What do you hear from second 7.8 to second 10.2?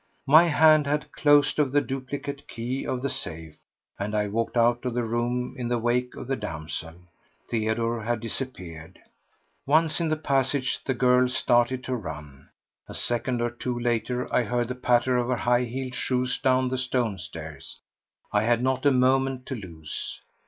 had disappeared. Once in the